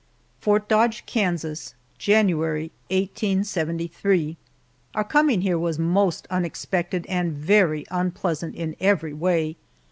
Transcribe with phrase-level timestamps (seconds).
[0.39, 4.35] FORT DODGE, KANSAS, January, 1873.
[4.95, 9.57] OUR coming here was most unexpected and very unpleasant in every way.